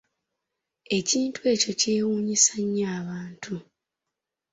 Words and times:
Ekintu 0.97 1.39
ekyo 1.53 1.71
kyewuunyisa 1.79 2.53
nnyo 2.65 2.85
abantu. 2.99 3.55